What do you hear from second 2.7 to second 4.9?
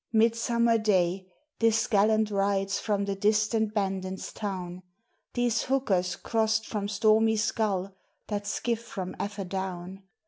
from the distant Bandon's town,